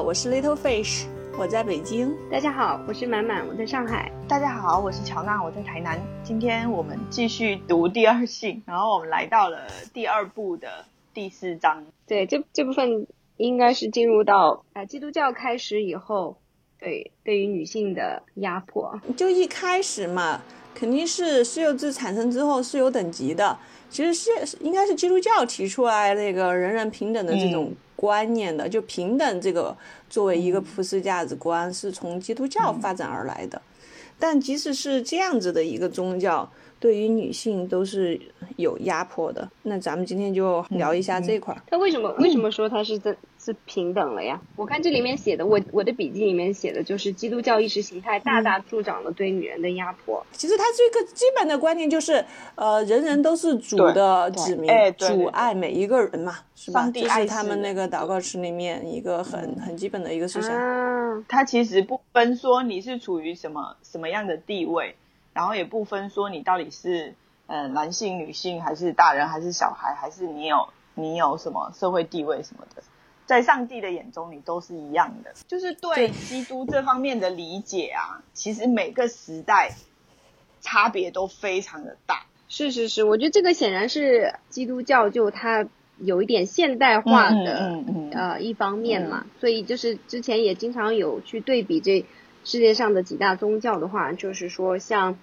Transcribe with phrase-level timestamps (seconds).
[0.00, 1.04] 好，我是 Little Fish，
[1.38, 2.16] 我在北京。
[2.30, 4.10] 大家好，我是满满，我在上海。
[4.26, 6.00] 大家好，我是乔娜，我在台南。
[6.24, 11.84] 今天我们继续读第二性，然后我们来到了第二部的第四章。
[12.06, 13.06] 对，这这部分
[13.36, 16.38] 应该是进入到呃基督教开始以后，
[16.78, 18.98] 对对于女性的压迫。
[19.18, 20.40] 就一开始嘛，
[20.74, 23.58] 肯定是私有制产生之后是有等级的。
[23.90, 29.76] 其实是应该是基督教提出来那个人人平等的这种观念的，就平等这个
[30.08, 33.60] 作为一个普世价值观是从基督教发展而来的。
[34.18, 38.20] 但即使是这样子的一个宗教，对于女性都是
[38.56, 39.50] 有压迫的。
[39.62, 41.60] 那咱们今天就聊一下这块儿。
[41.70, 43.16] 他为什么为什么说他是这？
[43.42, 44.38] 是平等了呀！
[44.54, 50.24] 我看这里面写的，我我的笔记里面写的就是基督教意识形态大大助长了对女人的压迫。
[50.32, 52.22] 其实它这个基本的观念就是，
[52.54, 56.90] 呃，人人都是主的子民，主爱每一个人嘛，是吧？
[56.92, 60.52] 这是他们那个祷告词里面一个很很基本的一个思想。
[60.52, 64.96] 嗯，它其实不分说你是处于什么什么样的地位，
[65.32, 67.14] 然后也不分说你到底是
[67.46, 72.82] 呃男性、女性，还是大人，还是小孩，还是你有你有什么社会地位什么的。
[73.30, 75.32] 在上帝的眼中，你都是一样的。
[75.46, 79.76] 就是对基督这方面的理解啊，其实每个时代
[80.60, 82.26] 差别都非常的大。
[82.48, 85.64] 是是是，我觉得这个显然是基督教就它
[85.98, 87.78] 有一点现代化的
[88.10, 89.24] 呃一方面嘛。
[89.38, 92.04] 所以就是之前也经常有去对比这
[92.42, 95.16] 世界上的几大宗教的话，就是说像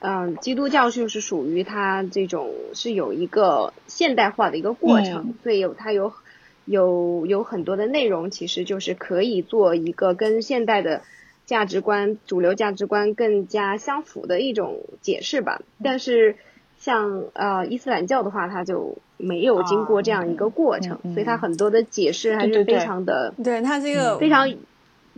[0.00, 6.12] 嗯基督教就是属于它这种是有一个现代化的一个过程，所以有它有。
[6.64, 11.02] 有有很多的内容，其实就是可以做一个跟现代的
[11.44, 15.60] 价值观、主流价值观更加相符的一种解释吧。
[15.82, 16.36] 但是
[16.78, 24.54] 像呃伊斯兰教的话，它就没有经过这样一个过程，所以它很多的解释还是非常的，对它这个非常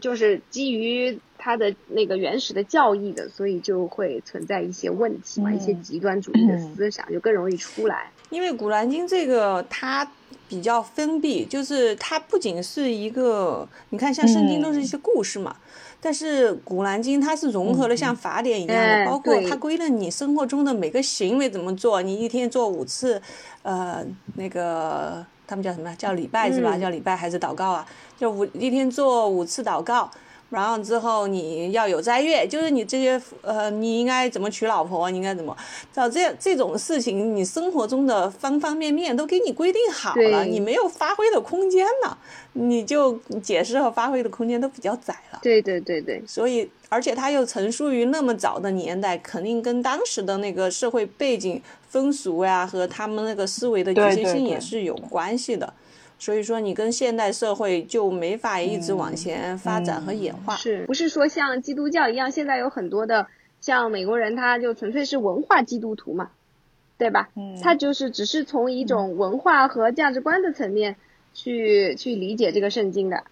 [0.00, 8.10] 就是基于它的那个原始的教义的，所以就会存在一些问题嘛，一些极端主义的思想就更容易出来。
[8.30, 10.10] 因为《古兰经》这个它。
[10.48, 15.56] 比较封闭，就是它不仅是一个，你看像圣经都是一些故事嘛，
[16.00, 23.20] 但是古兰经它是融合了像法典一样的，包括它规了你生活中的每个行为怎么做，你一天做五次，
[23.62, 24.04] 呃，
[24.36, 25.94] 那个他们叫什么？
[25.96, 26.78] 叫礼拜是吧？
[26.78, 27.86] 叫礼拜还是祷告啊？
[28.18, 30.10] 就五一天做五次祷告。
[30.56, 35.54] 然后之后你要有斋月，就是你这些呃，你应该怎么娶老婆，你应该怎么，
[35.92, 42.16] 找这这种事情，你生活中的方方面面都给你规定好了，你没有发挥的空间了，
[42.54, 45.38] 你就解释和发挥的空间都比较窄了。
[45.42, 55.70] 对对对对，所以而且它又成熟于那么早的年代，肯定跟当时的那个社会背景、风俗呀和他们那个思维的局限性也是有关系的。
[56.18, 63.26] 所以说，你跟现代社会就没法一直往前发展和演化，是不是说像基督教一样，现在有很多的
[63.60, 66.30] 像美国人，他就纯粹是文化基督徒嘛，
[66.96, 67.28] 对吧？
[67.36, 70.96] 嗯，他就是只是从一种文化和价值观的层面
[71.34, 73.24] 去去理解这个圣经的，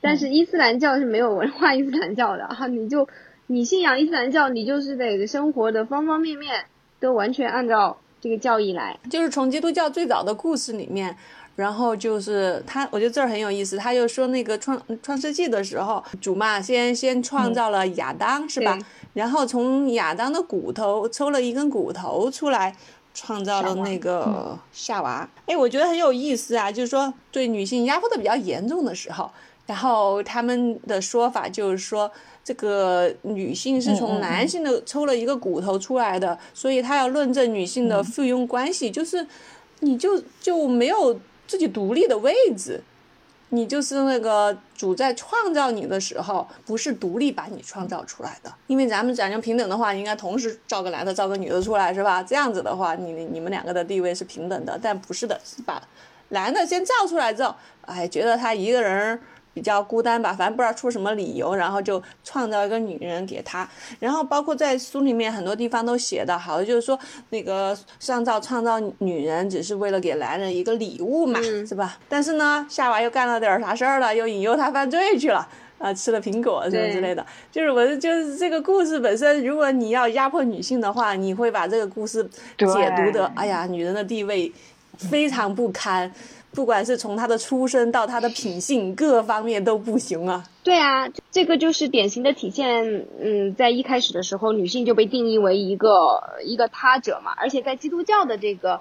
[0.00, 3.06] 但是伊斯兰教是没有文化伊斯兰教的哈，你就
[3.48, 6.64] 你信仰伊斯兰教，你就是得生活的方方面面
[7.00, 11.14] 都完全按照这个教义来，就是从基督教最早的故事里面。
[11.60, 13.76] 然后就是他，我觉得这儿很有意思。
[13.76, 18.78] 他就说那个创创世纪的时候，主嘛先先创造了亚当，是吧？
[19.12, 22.74] 然后从亚当的骨头抽了一根骨头出来，
[23.12, 25.28] 创造了那个夏娃。
[25.44, 26.72] 哎，我觉得很有意思啊。
[26.72, 29.30] 就是说对女性压迫的比较严重的时候，
[29.66, 32.10] 然后他们的说法就是说，
[32.42, 39.26] 这个女性是从男性的抽了一个骨头出来的，所以他要论证女性的附庸关系，就是
[39.80, 41.20] 你就就没有。
[41.50, 42.80] 自己独立的位置，
[43.48, 48.54] 你就是那个主在创造你的时候，不是独立把你创造出来的。
[48.68, 52.22] 因为咱们讲究平等的话，应该同时造个男的，造个女的出来，是吧？
[52.22, 54.78] 这样子的话，你你们两个的地位是平等的。
[54.80, 55.82] 但不是的，是把
[56.28, 57.52] 男的先造出来之后，
[57.82, 59.18] 哎，觉得他一个人。
[59.52, 63.68] 比较孤单吧，反正不知道出什么理由，然后就创造一个女人给他。
[63.98, 66.98] 然后包括在书里面很多地方都写的好，就是说
[67.30, 71.98] 那个上造创造女人只是为了给男人一个礼物嘛，是吧？
[72.08, 75.46] 但是呢，夏娃又干了点啥事儿了，又引诱他犯罪去了，
[75.78, 77.26] 啊，吃了苹果什么之类的。
[77.50, 82.22] 就是我就是这个故事本身，如果你要压迫女性的话，你会把这个故事
[82.56, 84.52] 解读的，哎呀，女人的地位
[84.96, 86.12] 非常不堪。
[86.52, 90.44] 不管是从她的出身到她的品性，各方面都不行啊。
[90.62, 93.06] 对啊，这个就是典型的体现。
[93.20, 95.88] 嗯，在一开始的时候，女性就被定义为一个
[96.44, 98.80] 一个他者嘛，而且在基督教的这个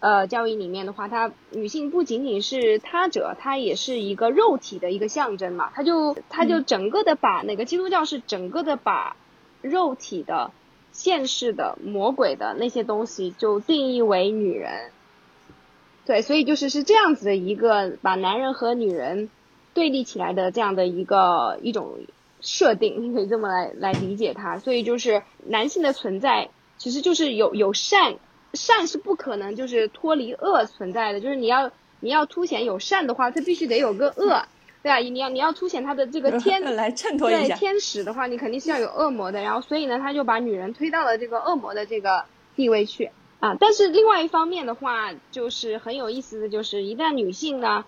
[0.00, 5.70] 呃教义里面的话，它女性不仅仅是他者，她也是一个肉体的一个象征嘛。
[5.74, 9.16] 他就他就整个的把那个基督教是整个的把
[9.60, 10.50] 肉体的、
[10.92, 14.90] 现世的、魔鬼的那些东西就定义为女人。
[16.04, 19.30] 对，所以就是是这样子的一个把男人和女人
[19.72, 22.00] 对立起来的这样的一个一种
[22.40, 24.58] 设定，你可以这么来来理解它。
[24.58, 28.16] 所以就是男性的存在其实就是有有善，
[28.52, 31.20] 善是不可能就是脱离恶存在的。
[31.20, 31.70] 就是你要
[32.00, 34.42] 你要凸显有善的话，它必须得有个恶，
[34.82, 34.98] 对啊？
[34.98, 39.40] 你要你要凸显他的这个天 来衬托一下天使的话，你肯定是要有恶魔的。
[39.40, 42.24] 然后所以呢，他就把女人推到了这个恶魔的这个
[42.56, 43.12] 地位去。
[43.42, 47.84] 啊，但是另外一方面的话，就是很有意思的就是，一旦女性呢，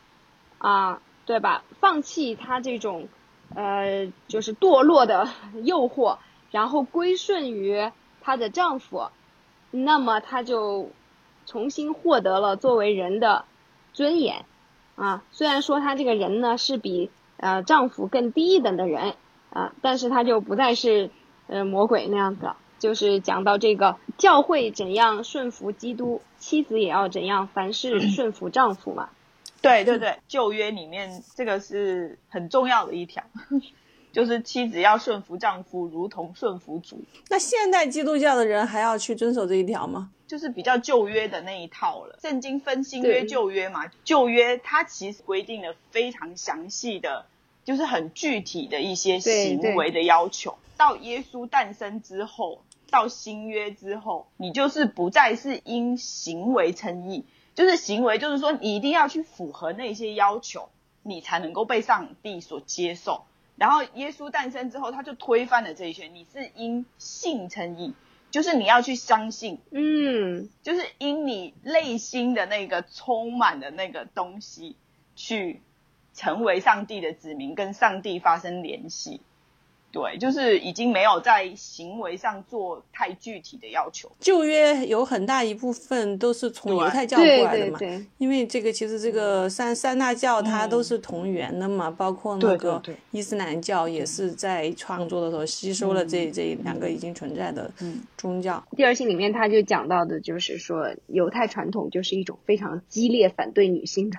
[0.59, 3.07] 啊，对吧，放弃她这种，
[3.55, 5.29] 呃，就是堕落的
[5.63, 6.19] 诱惑，
[6.51, 9.11] 然后归顺于她的丈夫，
[9.71, 10.91] 那么她就
[11.47, 13.45] 重新获得了作为人的
[13.93, 14.47] 尊严，
[14.97, 19.15] 啊，虽然说她这个人呢是比呃丈夫更低一等的人，
[19.51, 21.11] 啊，但是她就不再是
[21.47, 22.57] 呃魔鬼那样子了。
[22.85, 29.09] 就是讲到这个教会怎样顺服基督，妻子也要怎样凡事 顺服丈夫嘛。
[29.63, 33.25] 对对对，旧约里面这个是很重要的一条，
[34.13, 37.03] 就是妻子要顺服丈夫，如同顺服主。
[37.31, 40.11] 那现代基督教的人还要去遵守这一条吗？
[40.27, 42.19] 就是比较旧约的那一套了。
[42.21, 47.25] 圣经分新约旧约嘛，旧约它其实规定了非常详细的，
[47.65, 50.59] 就是很具体的一些行为的要求。
[50.77, 52.61] 到耶稣诞生之后。
[52.91, 60.69] 到新约之后，你就是不再是因行为称义，就是行为，就是说你一定要去符合那些要求，
[61.03, 63.25] 你才能够被上帝所接受。
[63.57, 67.95] 然后耶稣诞生之后，他就推翻了这一切，你是因信称义，
[68.31, 74.77] 就是你要去相信，嗯，就是因你内心的那个充满的那个东西，
[75.15, 75.63] 去
[76.15, 79.21] 成为上帝的子民，跟上帝发生联系。
[79.95, 84.11] 对，就是已经没有在行为上做太具体的要求。
[84.19, 87.79] 旧约有很大一部分都是从犹太教过来的嘛，
[88.19, 92.83] 因为这个其实这个三三大教它都是同源的嘛，包括那个
[93.13, 97.71] 伊斯兰教也是在创作的时候吸收了这这两个已经存在的
[98.17, 98.61] 宗教。
[98.77, 104.19] 第二性里面他就讲到的就是说，犹太传统就是一种非常激烈反对女性的。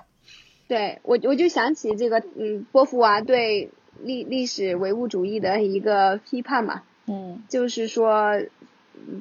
[0.68, 3.68] 对我我就想起这个嗯波伏娃对。
[4.02, 8.40] 历历史唯物主义的一个批判嘛，嗯，就是说，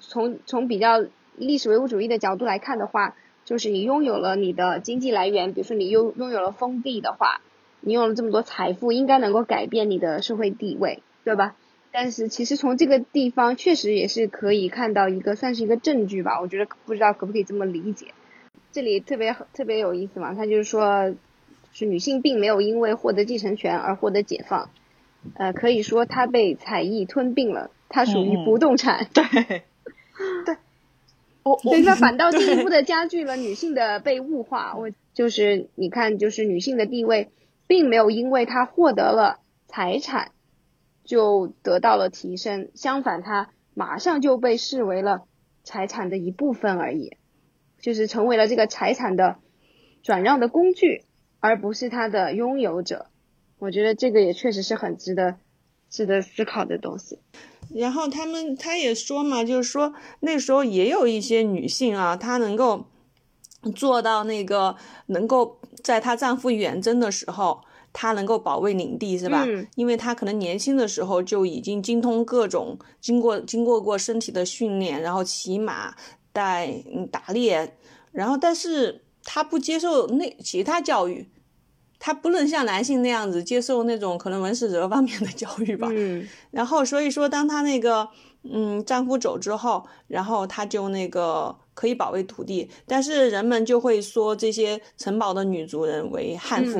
[0.02, 1.04] 从从比较
[1.36, 7.42] 历史唯物主义的角度来看的话，就是你拥有了你的经济来源，比如说你拥拥有了封地的话，
[7.82, 11.56] 你有了这么多财富，应该能够改变你的社会地位，对吧？
[11.92, 18.08] 但是其实从这个地方确实也是可以看到一个算是一个证据吧，我觉得不知道可不可以这么理解。
[18.72, 21.16] 这里特别特别有意思嘛，他就是说。
[21.78, 24.70] 是女性并没有因为获得继承权而获得解放，
[25.34, 29.08] 呃，可以说她被彩艺吞并了，她属于不动产。
[29.14, 29.24] 对，
[30.46, 30.56] 对，
[31.44, 34.74] 我所以说 反倒进一步的加剧了女性的被物化。
[34.78, 37.30] 我就是你看，就是女性的地位
[37.68, 40.32] 并没有因为她获得了财产
[41.04, 45.24] 就得到了提升，相反，她马上就被视为了
[45.66, 47.18] 财产的一部分而已，
[47.82, 49.36] 就是成为了这个财产的
[50.04, 51.04] 转让的工具。
[51.46, 53.06] 而不是他的拥有者，
[53.60, 55.36] 我觉得这个也确实是很值得
[55.92, 57.20] 值得思考的东西。
[57.70, 62.88] 然后他们他也说嘛，就是说那时候也有一些女性啊，她能够
[63.76, 64.76] 做到那个
[65.06, 67.62] 能够在她丈夫远征的时候，
[67.94, 69.46] 她能够保卫领地，是吧？
[69.48, 69.68] 嗯。
[69.76, 75.96] 因为她可能年轻的时候就已经精通各种经过经过过身体的训练，然后骑马、
[76.34, 77.78] 带打猎，
[78.12, 81.30] 然后但是她不接受那其他教育。
[82.00, 88.08] 她不能像男性那样子接受那种可能文史哲方面的教育吧，嗯，然后所以说，当她那个
[88.44, 96.80] 嗯丈夫走之后，然后她就那个可以保卫土地，但是人们就会说这些城堡的女族人为悍妇，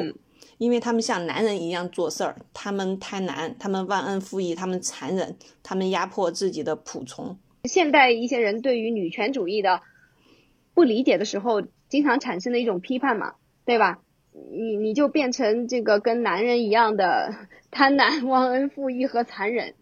[0.58, 7.38] 因为他们像男人一样做事儿，他们贪婪，他们忘恩负义，他们残忍，他们压迫自己的仆从。
[7.64, 9.82] 现代一些人对于女权主义的
[10.76, 13.34] 不理解的时候，经常产生的一种批判嘛，
[13.66, 14.00] 对吧？
[14.52, 17.34] 你你就变成这个跟男人一样的
[17.72, 19.74] 贪婪、忘恩负义和残忍，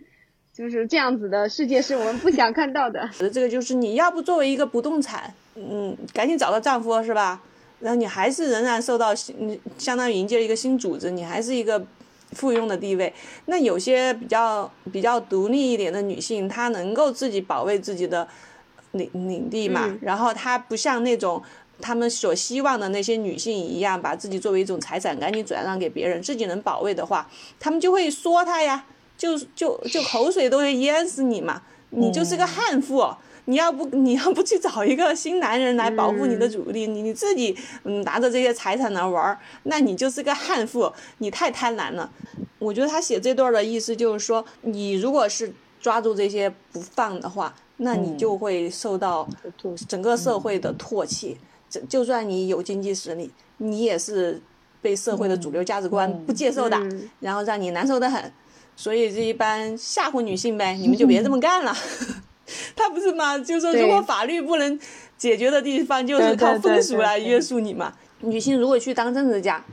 [0.54, 3.10] 就是这样子的世界是我们不想看到的。
[3.32, 7.42] 这个就是你要不作为一个不动产，嗯，赶紧找到丈夫是吧？
[7.80, 11.84] 然后你还是仍然受到嗯，相当于迎接了一个新组织，你还是一个
[12.32, 13.12] 附庸的地位。
[13.46, 18.28] 那有些比较比较独立一点的女性，她能够自己保卫自己的
[18.92, 21.42] 领领地嘛，然后她不像那种。
[21.84, 28.86] 他们所希望的那些女性一样，把自己作为一种财产赶紧转让给别人，自己能保卫的话，他们就会说他呀，
[29.18, 33.14] 就就就口水都会淹死你嘛，你就是个悍妇。
[33.46, 42.10] 你要不你要不去找一个新男人来保护你的主力，你你自己嗯拿着这些财产来玩儿，那你就是个悍妇，你太贪婪了。
[42.58, 49.28] 我觉得他写这段的意思就是说，你如果是抓住这些不放的话，那你就会受到
[49.90, 51.34] 整个社会的唾弃。
[51.34, 51.53] 就
[51.90, 54.42] 就算你有经济实力，你也是
[54.82, 56.78] 被社会的主流价值观不接受的，
[57.20, 58.32] 然后让你难受的很。
[58.76, 61.76] 所以这一般吓唬女性呗，你们就别这么干了。
[62.76, 63.38] 他不是吗？
[63.38, 64.80] 就说如果法律不能
[65.18, 67.94] 解决的地方，就是靠风俗来约束你嘛。
[68.22, 69.64] 女性如果去当政治家，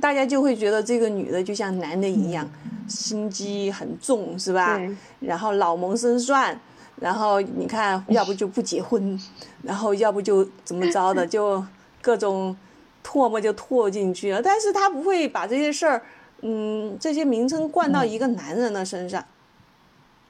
[0.00, 2.48] 大家就会觉得这个女的就像男的一样，
[2.88, 4.80] 心机很重，是吧？
[5.20, 6.60] 然后老谋深算，
[7.02, 9.20] 然后你看，要不就不结婚，
[9.62, 11.64] 然后要不就怎么着的， 就
[12.00, 12.56] 各种
[13.04, 14.40] 唾沫就唾进去了。
[14.40, 16.02] 但是他不会把这些事儿，
[16.42, 19.24] 嗯，这些名称灌到一个男人的身上。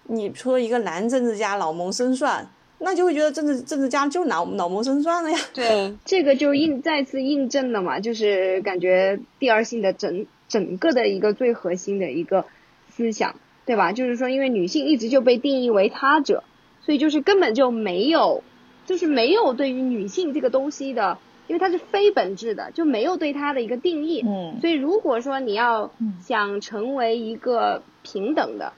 [0.05, 2.49] 你说一个男政治家老谋深算，
[2.79, 5.39] 那就会觉得政治政治家就老老谋深算了呀。
[5.53, 12.47] 对， 这个就印再次印证了嘛，就是感觉第二性的整整个的一个最核心的一个
[12.91, 13.93] 思想，对吧？
[13.93, 16.43] 就是说，因为女性一直就被定义为他者，
[16.85, 18.43] 所以就是根本就没有，
[18.87, 24.23] 就是没有对于女性这个东西的，因为它是非本质的，就没有对它的一个定义。
[24.27, 24.59] 嗯。
[24.61, 28.73] 所以如果说你要想成为一个平等的。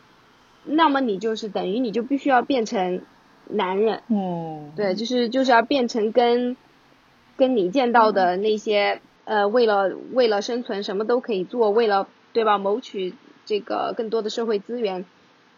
[0.67, 3.03] 那么你就是等于你就必须要变成
[3.51, 6.57] 男人，嗯，对，就是就是要变成跟
[7.37, 13.13] 跟你见到的那些呃，为了为了生存什么都可以做，为了对吧，谋取
[13.45, 15.05] 这个更多的社会资源，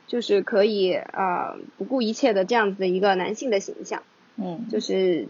[0.06, 4.02] 就是可以啊不顾一切的这样子的一个男性的形象，
[4.36, 5.26] 嗯，就是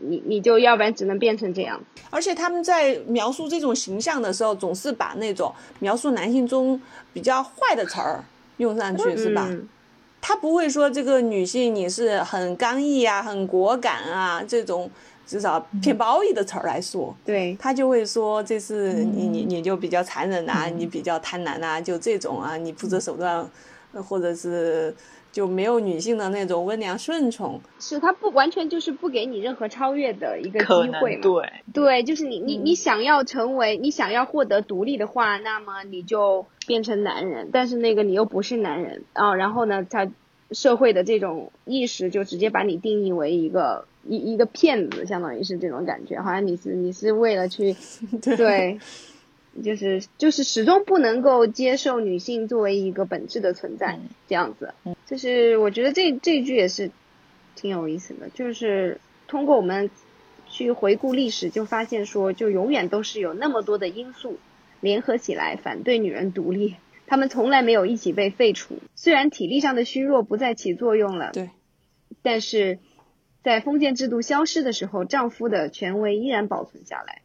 [0.00, 1.80] 你你就要不然只能变成这样。
[2.10, 6.80] 而且他们在描述这种形象的时候，总是把那种描述男性中
[7.12, 8.24] 比较坏的词儿。
[8.58, 9.48] 用上去是吧？
[10.20, 14.90] 他不会说这个女性你是很刚毅啊、很果敢啊这种
[15.24, 17.14] 至少偏褒义的词儿来说。
[17.24, 23.48] 对，他就会说这是你你你就比较残忍啊，你比较贪婪啊，就这种啊，你不择手段，
[23.92, 24.94] 或者是。
[25.30, 30.66] 就没有女性的那种温良顺从，是他不完全就是不给你任何超越的一个机
[31.00, 31.22] 会嘛？
[31.22, 40.10] 对对，就是你你你想要成为你想要获得独立的话，那么你就变成男人，但是那个你又不是男人啊，然后呢，他
[40.50, 47.76] 社会的这种意识就直接把你定义为一个一一个骗子，相当于是这种感觉，好像你是你是为了去
[48.36, 48.80] 对。
[49.62, 54.74] 就是就是始终不能够接受女性作为一个本质的存在这样子，
[55.06, 56.90] 就是我觉得这这句也是
[57.54, 59.90] 挺有意思的，就是通过我们
[60.48, 64.38] 去回顾历史，就发现说，就永远都是有那么多的因素
[64.80, 68.78] 联合起来反对女人独立，他们从来没有一起被废除。
[68.94, 71.50] 虽然体力上的虚弱不再起作用了，对，
[72.22, 72.78] 但是
[73.42, 77.22] 在封建制度消失的时候，丈夫的权威依然保存下来，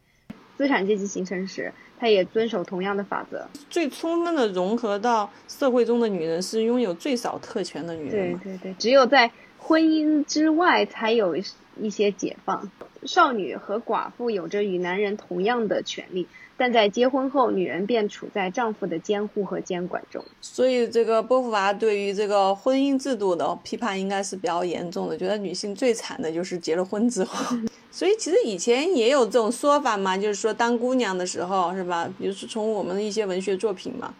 [0.56, 1.72] 资产阶级形成时。
[1.98, 8.38] 他也遵守同样的法则，最充分的融合到社会中的女人是拥有最少特权的女人。
[8.38, 11.36] 对对对，只有在婚姻之外才有
[11.80, 12.70] 一些解放。
[13.04, 20.24] 少女和寡妇有着与男人同样的权利，但在结婚后，女人便处在丈夫的监护和监管中。
[20.40, 27.56] 所以，这个波伏娃对于这个婚姻制度的批判应该是比较严重的，觉得女性最惨的就是结了婚之后。
[27.90, 32.08] 所以其实以前也有这种说法嘛，就是说当姑娘的时候是吧？
[32.18, 34.14] 比如说从我们的一些文学作品嘛，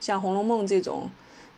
[0.00, 1.10] 像《红楼梦》这种，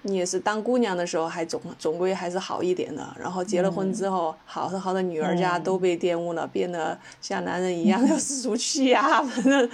[0.03, 9.21] 你也是当姑娘的时候还总总归还是好一点的，然后结了婚之后，好是好的女儿家都被玷污了，变得像男人一样要 四处去呀。
[9.23, 9.69] 反正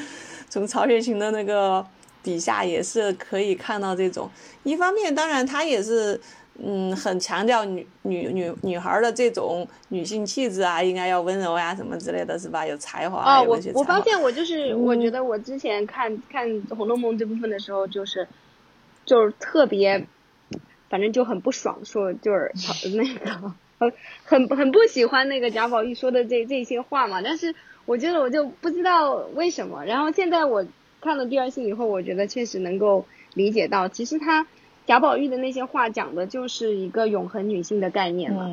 [0.52, 1.82] 从曹雪芹的那个
[2.22, 4.28] 笔下也是可以看到这种，
[4.64, 6.20] 一方面当然他也是。
[6.62, 12.64] 嗯，很强调女女女女孩的这种女性气质啊，应该要温柔呀，什么之类的是吧？
[12.66, 13.38] 有才华。
[13.38, 18.28] 哦，我我发现我就是，我觉得我之前看看《红楼梦》这部分的时候，就是
[19.06, 20.06] 就是特别，
[20.90, 22.52] 反正就很不爽，说就是
[22.94, 23.54] 那个
[24.24, 27.20] 很很很不喜欢那个贾宝玉说的这这些话嘛。
[27.22, 29.84] 但是我觉得我就不知道为什么。
[29.84, 30.64] 然后现在我
[31.00, 34.46] 看了第二性以后，我觉得确实能够理解到，其实他。
[34.84, 38.50] 贾宝玉的那些话讲的就是一个永恒女性的概念嘛，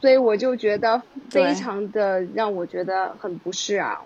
[0.00, 4.02] 所以我就觉得非常的让我觉得很不适啊！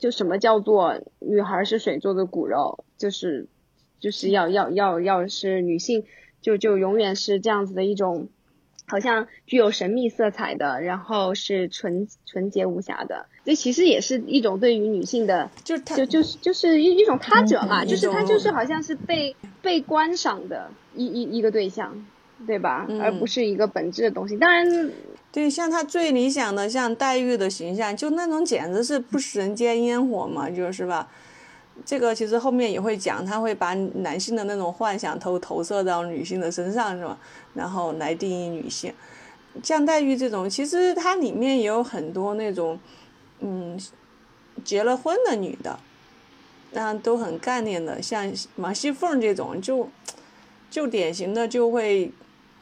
[0.00, 3.48] 就什么叫做女孩是水做的骨肉，就是
[3.98, 6.04] 就是要要要要是女性
[6.40, 8.28] 就就永远是这样子的一种
[8.92, 13.24] 好像具有神秘色彩的，然后是纯纯洁无瑕的。
[13.42, 22.04] 这其实也是一种对于女性的，就就就是就是一一种他者嘛，就是他就是好像是被被观赏的一一一个对象，
[22.46, 22.86] 对吧？
[23.00, 24.36] 而不是一个本质的东西。
[24.36, 24.90] 当然，
[25.32, 31.08] 对，像他最理想的像黛玉的形象，就那种简直是不食人间烟火嘛，就是吧？
[31.84, 37.18] 这个其实后面也会讲，他会把男性的那种幻想投投射到女性的身上，是吧？
[37.54, 38.92] 然后来定义女性。
[39.62, 42.78] 像黛玉这种，其实它里面也有很多那种，
[43.40, 43.78] 嗯，
[44.64, 45.78] 结了婚的女的，
[46.70, 48.00] 那都很干练的。
[48.00, 49.88] 像王熙凤这种，就
[50.70, 52.12] 就典型的就会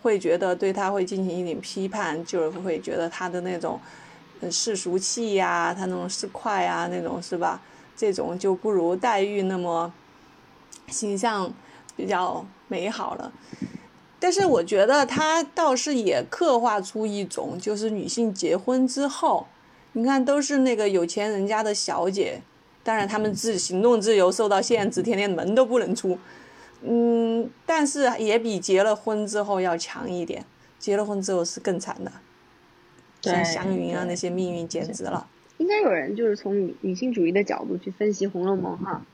[0.02, 3.78] 会觉得对她会进行一点批判，就是会觉得她的那种
[4.50, 7.60] 世俗气呀，她那种市侩呀，那种是吧？
[7.96, 9.92] 这种就不如黛玉那么
[10.88, 11.52] 形象
[11.96, 13.32] 比较美好了，
[14.18, 19.46] 但是我觉得她倒是也刻画出一种，就是女性结婚之后，
[19.92, 22.40] 你看都是那个有钱人家的小姐，
[22.82, 26.18] 当然她们自行动自由受到限制，天天门都不能出，
[26.82, 30.44] 嗯，但是也比结了婚之后要强一点，
[30.78, 32.10] 结了婚之后是更惨的，
[33.20, 35.26] 像祥云啊那些命运简直了。
[35.60, 39.04] 应该有人就是从女女性主义的角度去分析《红楼梦》哈，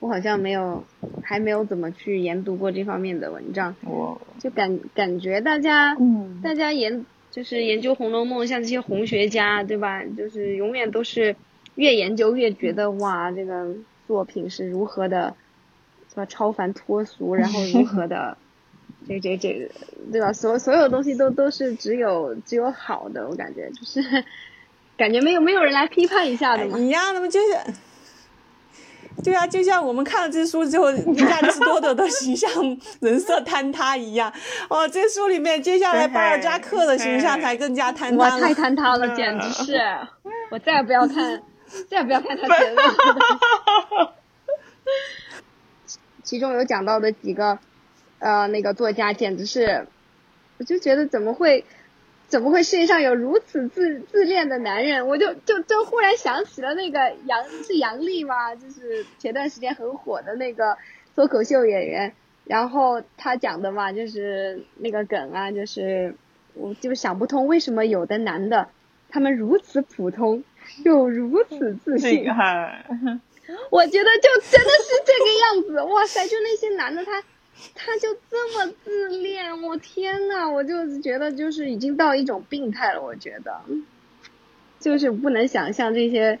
[0.00, 0.82] 我好像没有，
[1.22, 3.76] 还没有怎么去研读过这方面的文章。
[3.84, 5.96] 我就感感觉大家，
[6.42, 10.04] 大家研就是研究《红楼梦》，像这些红学家，对吧？
[10.04, 11.36] 就是永远都是
[11.76, 13.76] 越研究越觉得哇，这个
[14.08, 15.36] 作品是如何的，
[16.10, 16.26] 是吧？
[16.26, 18.36] 超凡脱俗， 然后如何的，
[19.06, 19.70] 这这这，
[20.10, 20.32] 对吧？
[20.32, 24.00] 所所有东西都都是只有只有好的，我感觉就是。
[25.02, 26.78] 感觉没有没有人来批判一下的吗？
[26.78, 27.26] 一样的嘛？
[27.26, 27.56] 就是，
[29.24, 32.48] 对啊，就像我们看了这书之后，亚里士多德的形象
[33.00, 34.32] 人设坍塌一样。
[34.68, 38.16] 哦，这书里面接下来巴尔扎克的形象才更加坍塌。
[38.16, 39.76] 哇，太坍塌了，简直是！
[40.52, 41.42] 我再也不要看，
[41.90, 42.82] 再也不要看他写的。
[46.22, 47.58] 其中有讲到的几个，
[48.20, 49.88] 呃，那个作家简直是，
[50.58, 51.64] 我就觉得怎么会。
[52.32, 55.06] 怎么会世界上有如此自自恋的男人？
[55.06, 58.54] 我就就就忽然想起了那个杨是杨笠吗？
[58.54, 60.78] 就是前段时间很火的那个
[61.14, 62.14] 脱口秀演员，
[62.46, 66.14] 然后他讲的嘛，就是那个梗啊，就是
[66.54, 68.68] 我就想不通为什么有的男的
[69.10, 70.42] 他们如此普通
[70.86, 72.24] 又如此自信。
[73.68, 76.26] 我觉得就真的是这个样子，哇塞！
[76.26, 77.22] 就那些男的他。
[77.74, 83.02] 他就这么自恋，我天呐，我就觉得就是已经到一种病态了。
[83.02, 83.60] 我觉得，
[84.80, 86.40] 就是不能想象这些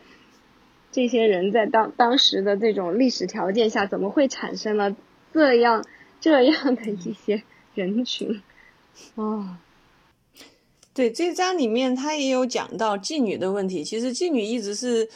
[0.90, 4.96] 这些人在当当时的这种历史条件下，怎么会产生了
[5.32, 5.84] 这样
[6.20, 7.42] 这样的一些
[7.74, 8.42] 人群
[9.14, 9.60] 啊？
[10.94, 13.82] 对，这章里面他也有讲到妓女的问题。
[13.84, 15.08] 其实妓女一直是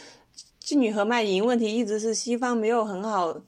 [0.62, 3.42] 妓女和卖淫问题，一直是西方没有很好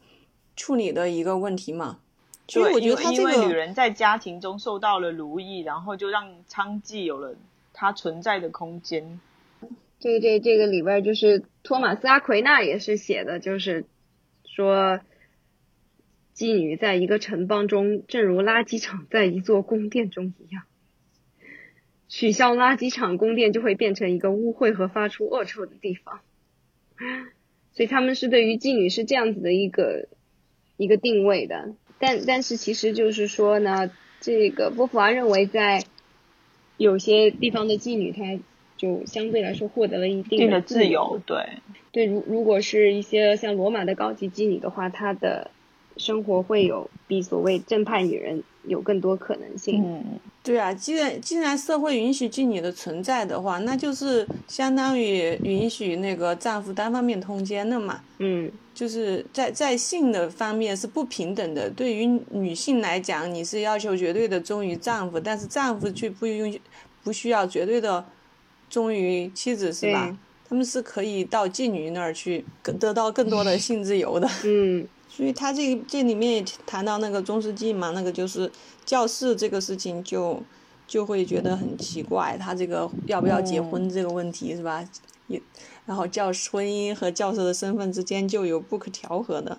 [0.57, 2.01] 处理的一个问题嘛。
[2.49, 7.37] 所以我觉得他这个，因为女人在家庭中受到了奴役，然后就让娼妓有了
[7.75, 9.21] 她存在的空间。
[10.01, 13.85] 这这这个里边就是托马斯阿奎那也是写的，就是
[14.45, 15.01] 说
[16.35, 20.63] 妓女在一个城邦中，正如垃圾场在一座宫殿中一样。
[22.09, 26.21] 取消垃圾场，宫殿就会变成一个污秽和发出恶臭的地方。
[27.73, 30.09] 所以他们是对于妓女是这样子的一个
[30.79, 31.75] 一个定位的。
[31.99, 35.85] 但但是其实就是说呢，这个波伏娃认为，在
[36.77, 38.41] 有些地方的妓女，她
[38.77, 41.21] 就相对来说获得了一定的自由。
[41.27, 41.45] 对
[41.91, 45.51] 对，如如果是一些像罗马的高级妓女的话，她的
[45.99, 49.83] 生活会有比所谓正派女人有更多可能性。
[49.85, 58.01] 嗯，对啊，既然既然社会允许妓女的存在的话，那就是相当于允许那个丈夫单方面通奸的嘛。
[58.19, 58.51] 嗯。
[58.79, 61.69] 就是在在性的方面是不平等的。
[61.69, 66.57] 对于女性来讲，你是要求绝对的忠于丈夫，但是丈夫却不用
[67.03, 68.05] 不需要绝对的
[68.71, 70.17] 忠于妻子，是吧？
[70.49, 72.45] 他们是可以到妓女那儿去
[72.79, 74.31] 得到更多的性自由的。
[74.45, 74.87] 嗯，
[75.19, 78.49] 所以他这这里面也谈到那个中世纪嘛，那个就是
[78.85, 80.41] 教室这个事情就
[80.87, 84.89] 就会觉得很奇怪，他这个要不要结婚这个问题是吧？
[85.27, 85.43] 也。
[85.87, 89.59] 然后教婚姻和教授的身份之间就有不可调和的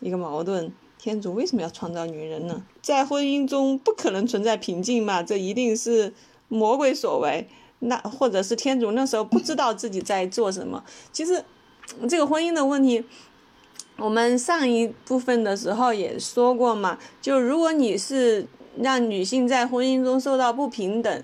[0.00, 0.70] 一个矛盾。
[0.98, 2.62] 天主为什么要创造女人呢？
[2.82, 5.22] 在婚姻中不可能存在平静嘛？
[5.22, 6.12] 这一定是
[6.48, 7.48] 魔鬼所为。
[7.78, 10.84] 那或者是天主那时候不知道自己在做什么。
[11.10, 11.42] 其实
[12.06, 13.02] 这个婚姻的问题，
[13.96, 16.98] 我们上一部分的时候也说过嘛。
[17.20, 18.46] 就如果你是
[18.78, 21.22] 让女性在婚姻中受到不平等，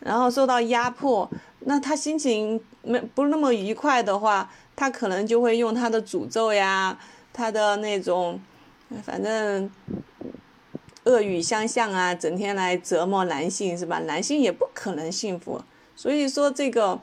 [0.00, 1.28] 然后受到压迫，
[1.60, 6.98] 那她心情没不那么愉快的话，她可能就会用她的诅咒呀，
[7.32, 8.40] 她的那种，
[9.02, 9.70] 反正
[11.04, 13.98] 恶语相向啊，整天来折磨男性，是吧？
[14.00, 15.62] 男性也不可能幸福，
[15.96, 17.00] 所以说这个。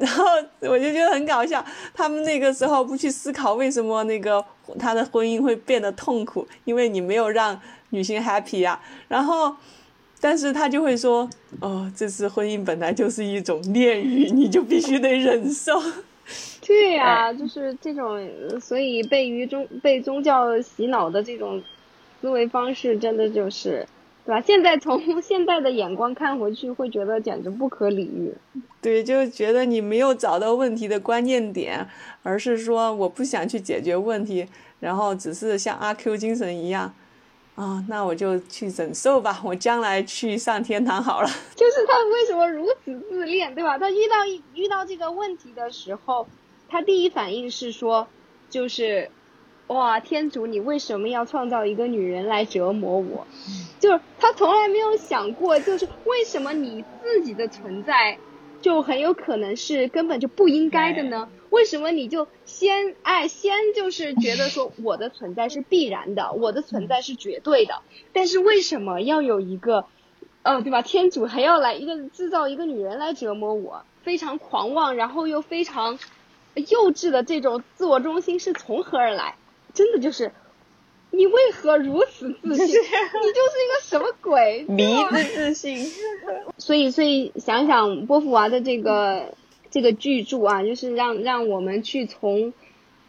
[0.00, 0.24] 然后
[0.60, 4.44] 我就觉得很搞笑，他们那个时候不去思考为什么那个
[4.78, 8.80] 他的婚姻会变得痛苦，因为你没有让女性 happy 呀。
[9.08, 9.54] 然后，
[10.20, 11.28] 但是他就会说，
[11.60, 15.80] 哦，这次婚姻本来就是一种炼狱，你就必须得忍受。
[16.66, 18.20] 对呀，就是这种，
[18.60, 21.62] 所以被于宗被宗教洗脑的这种
[22.20, 23.86] 思维方式，真的就是。
[24.26, 24.40] 对吧？
[24.40, 28.34] 现在从 现在的眼光看回去，会觉得简直不可理喻。
[28.82, 31.88] 对，就觉得你没有找到问题的关键点，
[32.24, 34.48] 而是说我不想去解决问题，
[34.80, 36.92] 然后只是像阿 Q 精神一样，
[37.54, 41.28] 啊，那我就去忍受吧，我将来去上天堂好了。
[41.54, 43.78] 就是他为什么如此自恋，对吧？
[43.78, 46.26] 他遇到遇到这个问题的时候，
[46.68, 48.08] 他第一反应是说，
[48.50, 49.08] 就是。
[49.68, 53.26] 哇，天主，你为什么要创造一个女人来折磨我？
[53.78, 58.18] 就是他从来没有想过，就是为什么你自己的存在
[58.60, 61.28] 就很有可能是根本就不应该的呢？
[61.50, 67.82] 为什么你就先哎先就是觉得说我的存在是必然的，我的存在是绝对的？
[68.12, 69.86] 但是为什么要有一个，
[70.42, 70.82] 呃，对吧？
[70.82, 73.84] 天主还要来一个制造一个女人来折磨我？
[74.02, 75.98] 非常狂妄，然后又非常
[76.54, 79.36] 幼稚的这种自我中心是从何而来？
[79.72, 80.32] 真的就是，
[81.16, 82.66] 你为何如此自信？
[82.66, 84.64] 你就是一个什么鬼？
[84.68, 85.78] 迷之自信。
[86.58, 89.34] 所以，所以想想波伏娃的这个
[89.70, 92.52] 这个巨著啊，就是让让我们去从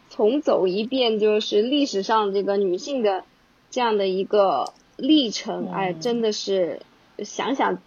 [0.08, 3.24] 重走一遍，就是历史上这个女性的
[3.70, 5.70] 这样的一个历程。
[5.70, 6.80] 哎，真的是
[7.18, 7.78] 想想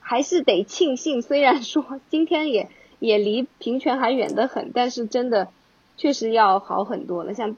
[0.00, 1.22] 还是得庆幸。
[1.22, 5.48] 虽然说 今天也也离平权还远得很，但是真的
[5.96, 7.32] 确实要好很多了。
[7.32, 7.56] 像。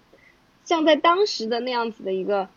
[0.68, 2.50] 像在当时的那样子的一个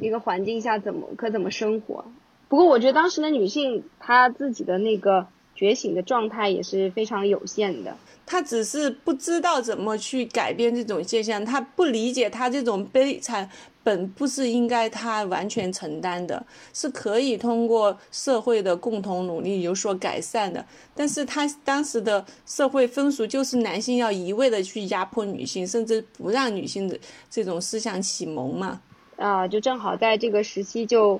[0.00, 2.06] 一个环境下，怎么可怎么生活？
[2.48, 7.98] 不过我觉得当时的女性她自己的那个觉醒的状态也是非常有限的。
[8.30, 13.48] 他只是不知道怎么去改变这种现象，他不理解他这种悲惨。
[13.84, 20.62] 本不是应该他完全承担的，是可以通过社会的共同努力有所改善的。
[20.94, 26.98] 但是他当时的社会风俗就是男性要一味的去压迫女性，甚至不让女性的
[27.30, 28.82] 这种思想启蒙嘛。
[29.16, 31.18] 啊，就正好在这个时期，就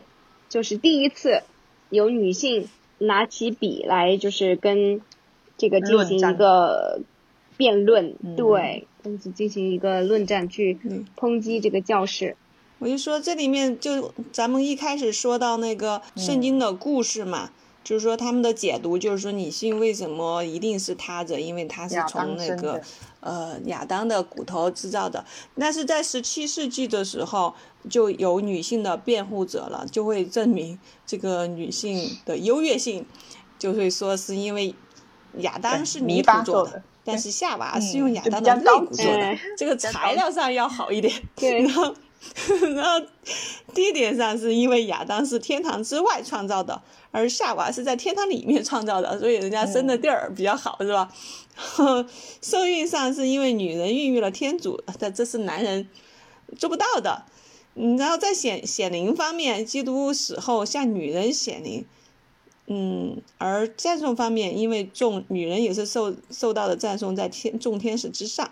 [0.51, 1.43] 就是第一次
[1.89, 2.69] 有女性
[2.99, 5.01] 拿起笔来，就是跟
[5.59, 7.01] 这个进行一个
[7.59, 10.79] 辩论，对，跟进行一个论战，去
[11.17, 12.37] 抨击这个教士。
[12.79, 17.51] 我就说这里面就咱们一开始说到那个圣经的故事嘛，
[17.83, 22.81] 就是说他们的解读就是说女性为什么一定是他者，因为他是从那个
[23.19, 25.25] 呃亚当的骨头制造的。
[25.59, 27.53] 但是在十七世纪的时候，
[27.91, 33.05] 就有女性的辩护者了，就会证明这个女性的优越性，
[33.59, 34.73] 就会说是因为
[35.39, 41.13] 亚当是泥土做的，但是夏娃是用亚当的肋骨做的，这个材料上要好一点。
[41.41, 41.95] 然后。
[42.75, 43.07] 然后，
[43.73, 51.09] 地点上是因为亚当是天堂之外创造的，而夏娃是在天堂里面创造的，所以人家生的地儿比较好，是吧？
[52.43, 55.89] 受孕上是因为女人孕育了天主，但这是男人
[56.59, 57.23] 做不到的。
[57.77, 61.87] 嗯，然后在显显灵方面，基督死后向女人显灵。
[62.69, 68.51] 嗯，而赞颂方面，因为众女人也是受受到的赞颂，在天众天使之上。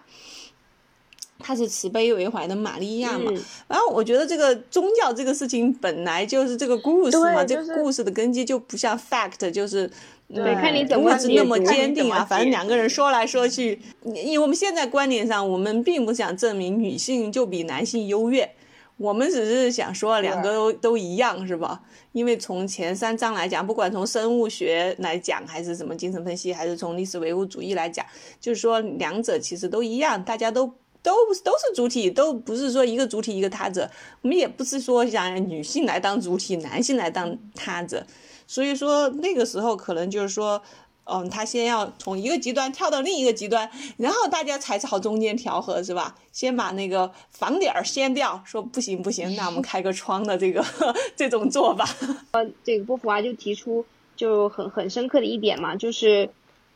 [1.38, 3.30] 她是慈悲为怀的玛利亚嘛，
[3.68, 9.88] 然后我觉得这个宗教这个事情本来就是这个故事嘛，这个故事的根基就不像 fact，就是
[10.32, 12.24] 对，看你怎么那么坚定啊。
[12.24, 18.50] 反正两个人说来说去，因为我们现在观点上，我们并不想证明女性就比男性优越，
[18.96, 21.82] 我们只是想说两个都都一样，是吧？
[22.12, 28.04] 因为从前三章来讲，不管从生物学来讲，还是什么精神分析，还是从历史唯物主义来讲，
[28.40, 30.74] 就是说两者其实都一样，大家都。
[31.02, 31.12] 都
[31.44, 33.88] 都是主体，都不是说一个主体一个他者。
[34.22, 38.04] 我们也不是说想女性来当主体，男性来当他者。
[38.48, 40.60] 所以说那个时候可能就是说，
[41.06, 46.14] 嗯，他先要从一个极端跳到另一个极端，然后大家才朝中间调和，是吧？
[46.32, 50.64] 先把那个房顶儿掀掉，说不行不行，那我们开个窗的这个
[51.16, 51.88] 这种做法。
[52.32, 56.30] 呃，这个波伏娃就提出就很很深刻的一点嘛，就是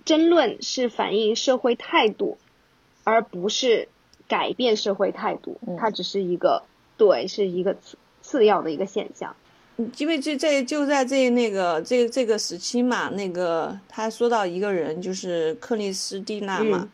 [0.05, 2.39] 争论是反映社会态度，
[3.05, 3.89] 而不是。
[4.29, 6.63] 改变社会态度，它只是一个
[6.97, 9.35] 对，是一个次次要的一个现象。
[9.99, 16.89] 因为这这就在这那个这这个时期嘛，那个他说到一个人就是克里斯蒂娜嘛，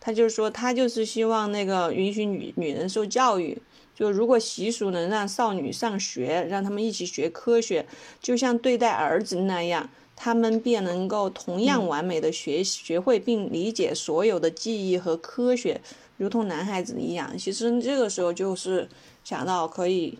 [0.00, 3.60] 他就说他就是希望那个允许女女人受教育，
[3.94, 7.86] 就如果习俗能让少女上学，让他们一起学科学，
[8.20, 15.80] 就像对待儿子那样，他们便能够同样完美的学学会并理解所有的记忆和科学，
[16.16, 17.36] 如同男孩子一样。
[17.36, 18.88] 其实这个时候就是
[19.22, 20.18] 想到可以。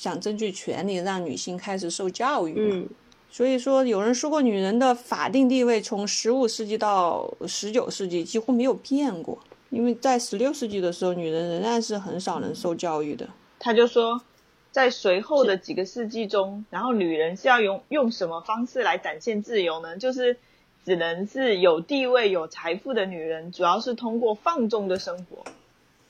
[0.00, 2.86] 想争取权利，让女性开始受教育嘛。
[3.28, 9.36] 所以说，有人说过，女人的法定地位从十五世纪到十九世纪几乎没有变过，
[9.70, 13.28] 因为在十六世纪的时候，女人仍然是很少能受教育的。
[13.58, 14.22] 他就说，
[14.70, 19.96] 在随后的几个世纪中，然后女人是要用用什么方式来展现自由呢？
[19.96, 20.36] 就是
[20.84, 25.44] 只能是有地位、有财富的女人，主要是通过放纵的生活，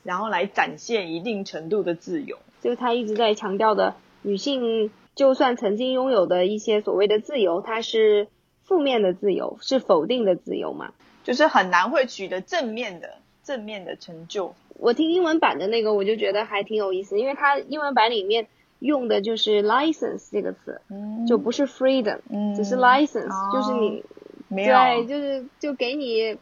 [0.02, 2.38] 然后来展现一定程度的自由。
[2.60, 8.28] 就他一直在强调的，女性就算曾经拥有的一些所谓的自由，它是
[8.62, 10.92] 负面的自由，是否定的自由嘛？
[11.24, 14.54] 就是很难会取得正面的正面的成就。
[14.78, 18.46] 我听英文版的那个，我就觉得还挺有意思，因为它英文版里面
[18.78, 20.80] 用的就是 license 这个词，
[21.26, 22.18] 就不是 freedom，
[22.56, 24.04] 只是 license，就是你
[24.48, 26.36] 对，就是就给你，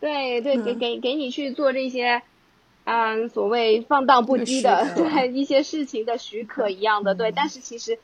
[0.00, 2.22] 对对，给给给你去做这些。
[2.90, 7.98] 嗯，所谓放荡不羁的 对一些事情的许可一样的对，但是其实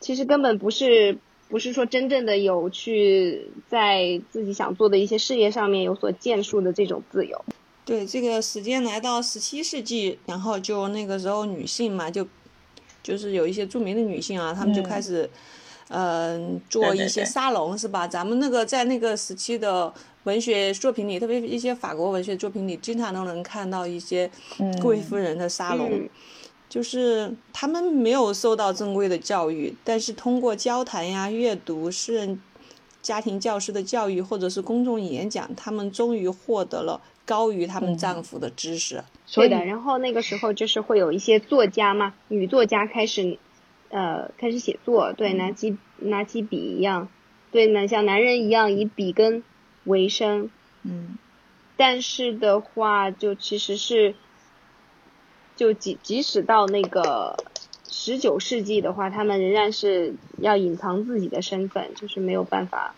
[0.00, 1.16] 其实根本不是
[1.48, 7.44] 不是说真正的有去在自己想做的一些事业上面有所建树的这种自由。
[7.84, 12.26] 对，这个时间来到十七世纪，然后就那个时候女性嘛，就
[13.04, 15.30] 就是有一些著名的女性啊，她们就开始嗯
[16.68, 18.06] 做一些沙龙是吧？
[18.06, 19.92] 咱们那个在那个时期的。
[20.24, 24.30] 文学作品里，特别一些法国文学作品里，经常都能看到一些
[24.80, 26.08] 贵夫人的沙龙，
[26.66, 32.40] 就是他们没有受到正规的教育，但是通过交谈呀、阅读、私人
[33.02, 39.04] 家庭教师的教育，或者是公众演讲，他们终于获得了高于他们丈夫的知识。
[39.34, 43.36] 对的，然后那个时候就是会有一些作家嘛，女作家开始，
[43.94, 47.08] 呃，开始写作，对，拿起拿起笔一样，
[47.52, 49.44] 对，呢像男人一样以笔耕。
[49.86, 50.48] 为生，
[50.82, 51.18] 嗯，
[51.76, 54.14] 但是的话，就其实是，
[55.56, 57.36] 就即即使到那个
[57.86, 62.94] 十九世纪的话，他们仍然是要隐藏自己的身份，就是没有办法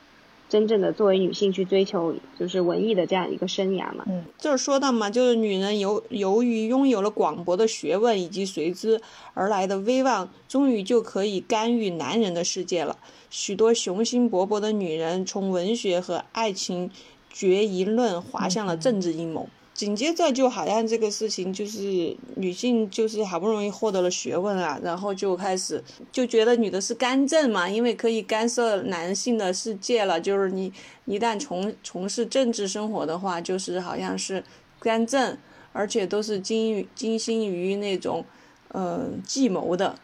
[0.48, 4.04] 真正的作为女性去追求就是文艺的这样一个生涯嘛。
[4.06, 9.00] 嗯，就是说到嘛，就是女人由由于拥有了广博的学问以及随之
[9.34, 12.96] 而来的威望，终于就可以干预男人的世界了。
[13.28, 16.90] 许多雄心勃勃的女人从文学和爱情
[17.28, 19.48] 决一论滑向了政治阴谋。
[19.76, 30.18] 紧接着就好像这个事情就是女性就是好不容易获得了学问啊，然后就开始就觉得女的是干政嘛，因为可以干涉男性的世界了。
[30.18, 30.72] 就是你
[31.04, 34.42] 一旦从从事政治生活的话，就是好像是
[34.80, 35.36] 干政，
[35.72, 38.24] 而且都是精精心于那种
[38.72, 39.94] 嗯计谋的。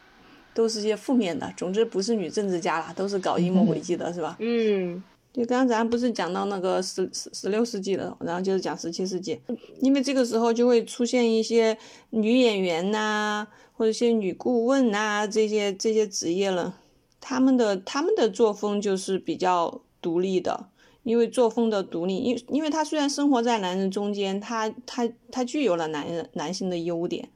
[0.54, 4.36] 都是些负面的，总之不是女政治家啦，都是搞阴谋诡计的，是吧？
[4.38, 9.40] 嗯，就刚刚咱不是讲到那个十十十六世纪了，然后就是讲十七世纪，
[9.80, 11.78] 因为这个时候就会出现一些
[12.10, 16.78] 女演员呐，或者一些女顾问呐，这些这些职业了，
[17.20, 20.66] 他们的他们的作风就是比较独立的，
[21.02, 27.30] 因为作风的独立，因因为他虽然生活在男人中间，他他他具有了男人男性的优点。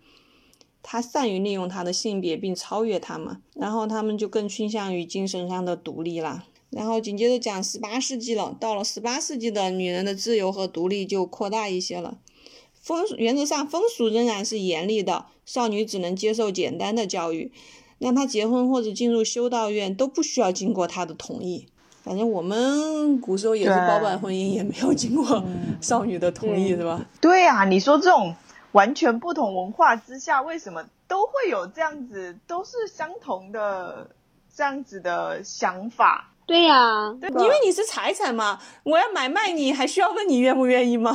[0.89, 6.45] 他善于利用他的性别并超越他们，然后他们就更倾向于精神上的独立啦。
[6.77, 12.19] 然后紧接着讲十八世纪了，到了十八世纪的女人的自由和独立就扩大一些了。
[12.83, 17.51] 风原则上风俗仍然是严厉的，少女只能接受简单的教育，
[17.99, 21.67] 让她结婚或者进入修道院都不需要经过她的同意。
[22.03, 25.43] 反正我们古时候也是包办婚姻，也没有经过
[25.81, 27.05] 少女的同意，是吧？
[27.21, 28.37] 对呀，你说这种。
[28.73, 34.11] 完全不同文化之下，为什么都会有这样子，都是相同的
[34.55, 36.35] 这样子的想法？
[36.47, 41.13] 对呀，因为你是财产嘛，我要买卖你，还需要问你愿不愿意吗？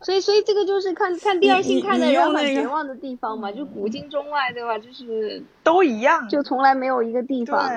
[0.00, 4.78] 所以，所以这个就是看看第二性看的人很绝望的地方嘛，就古今中外，对吧？
[4.78, 7.68] 就是都一样，就从来没有一个地方，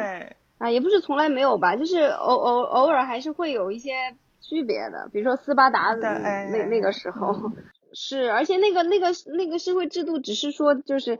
[0.59, 3.93] 啊，也不是从来没有吧，就是偶偶偶尔还是会有一些
[4.41, 7.33] 区别的，比如说斯巴达那那个时候。
[7.93, 11.19] 是，而且那个那个那个社会制度只是说，就是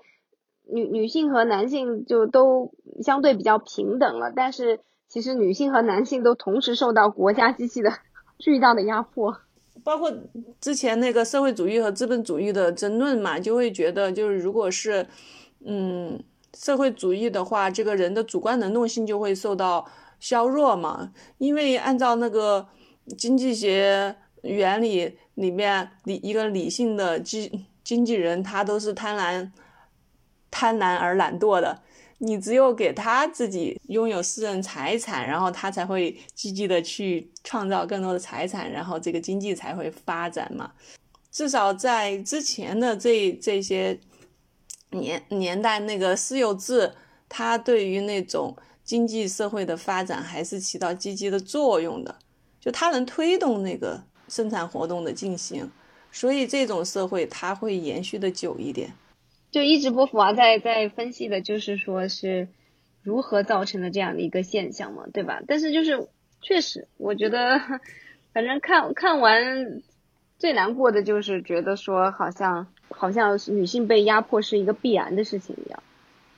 [0.69, 7.91] 女女性和男性就都相对比较平等了，但是其实女性和男性都同时受到国家机器的
[8.37, 9.37] 巨大的压迫。
[9.83, 10.11] 包括
[10.59, 15.07] 之前那个社会主义和资本主义的争论嘛，就会觉得就是如果是
[15.65, 16.21] 嗯
[16.53, 19.87] 社会主义的话，这个人的主观能动性就会受到
[20.19, 21.13] 削弱嘛。
[21.37, 22.67] 因为按照那个
[23.17, 29.51] 经济学原理里面，理一个理性的经经纪人，他都是贪婪、
[30.51, 31.81] 贪婪而懒惰的。
[32.19, 40.71] 你只有给他自己拥有私人财产，然后他才会积极的去创造更多的财产，然后这个经济才会发展嘛。
[41.31, 43.99] 至少在之前的这这些
[44.89, 46.91] 年年代，那个私有制，
[47.29, 52.17] 它对于那种经济社会的发展还是起到积极的作用的，
[52.59, 55.69] 就它能推动那个生产活动的进行，
[56.11, 58.95] 所以这种社会它会延续的久一点。
[59.51, 62.47] 就一直波伏娃在在分析的，就是说是
[63.01, 65.41] 如何造成的这样的一个现象嘛，对吧？
[65.47, 66.07] 但是就是
[66.41, 67.59] 确实，我觉得
[68.33, 69.81] 反正看看完
[70.37, 75.81] 最难过的就是觉得说好像好像女性被压迫是一个必然的事情一样，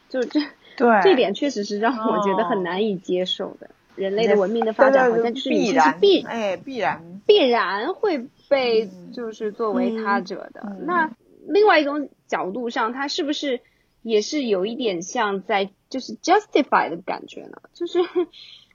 [0.08, 0.40] 就这
[0.78, 3.72] 对这点确实是让我觉得很难以接受的。
[3.96, 11.12] 人类的文明的发展好像就是必然必哎必然必然会被就是作为他者的那。
[11.52, 13.62] 另外一种角度上，他是不是
[14.04, 17.62] 也是有一点像在就是 justify 的感觉呢？
[17.74, 18.00] 就是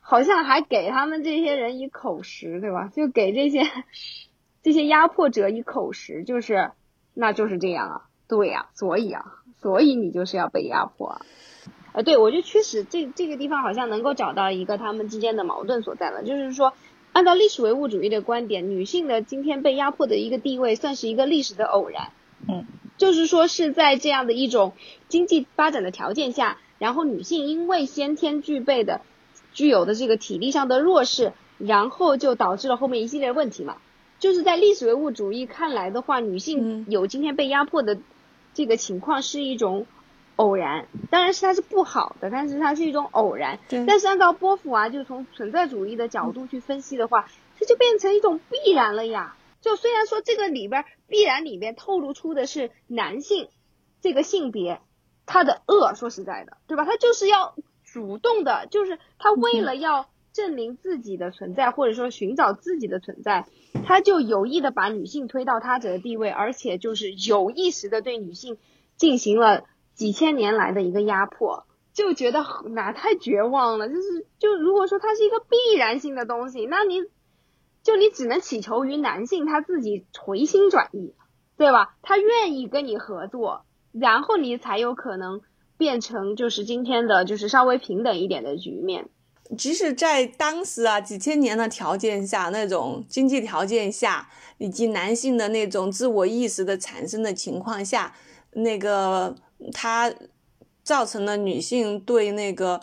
[0.01, 2.91] 好像还给他们这些人以口实，对吧？
[2.95, 3.63] 就给这些
[4.63, 6.73] 这些压迫者以口实，就是
[7.15, 9.25] 那就是这样啊，对呀，所以啊，
[9.61, 11.21] 所以你就是要被压迫啊。
[11.93, 16.73] 呃，对我觉得确实这这个地方好像能够找到一个他们之间的矛盾所在了，就是说，
[17.13, 22.09] 按照历史唯物主义的观点，女性的今天被压迫的一个地位，算是一个历史的偶然。
[22.49, 24.73] 嗯，就是说是在这样的一种
[25.09, 29.01] 经济发展的条件下，然后女性因为先天具备的、
[29.53, 33.77] 具有的这个体力上的弱势，然后就导致了后面一系列问题嘛。
[34.19, 37.99] 就是在历史唯物主义看来的话，女性有今天被压迫的
[38.55, 39.87] 这个情况是一种
[40.37, 43.59] 偶然，当然是它是不好的，但是它是一种偶然。
[43.87, 47.29] 但是按照波伏娃就从存在主义的角度去分析的话，
[47.59, 49.37] 它就变成一种必然了呀。
[49.65, 53.49] 就虽然说这个里边必然里边透露出的是男性
[54.03, 54.83] 这个性别，
[55.25, 56.85] 他的恶，说实在的，对吧？
[56.85, 63.47] 他就是要主动的，就是他为了要证明自己的存在，或者说寻找自己的存在，
[63.87, 68.59] 他就有意的把女性推到他者的地位，而且就是有意识的对女性
[68.99, 73.89] 进行了几千年来的一个压迫，就觉得哪太绝望了。
[73.89, 77.01] 就是就如果说它是一个必然性的东西，那你。
[77.85, 81.15] 就你只能祈求于男性他自己回心转意，
[81.59, 81.97] 对吧？
[82.03, 85.43] 他愿意跟你合作，然后你才有可能
[85.77, 89.11] 变成就是今天的就是稍微平等一点的局面。
[89.59, 98.15] 即使在当时啊几千年的条件下，那种经济条件下，以及男性的那种自我意识的产生的情况下，
[98.53, 99.37] 那个
[99.75, 100.11] 他
[100.83, 102.81] 造成了女性对那个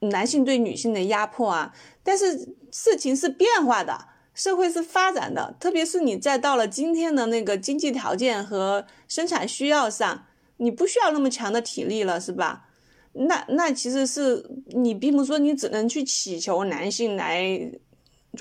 [0.00, 1.72] 男性对女性的压迫啊。
[2.02, 4.08] 但是事情是变化的。
[4.34, 12.68] 社会是发展的，特别是你在到了今天的那个经济条件和生产需要上，你不需要那么强的体力了，是吧？
[13.12, 17.70] 那那其实是你并不是说你只能去祈求男性来